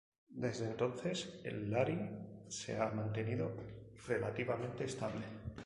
Desde 0.43 0.65
entonces, 0.65 1.39
el 1.43 1.69
lari 1.69 1.95
se 2.49 2.75
ha 2.75 2.89
mantenido 2.89 3.51
relativamente 4.07 4.85
estable. 4.85 5.21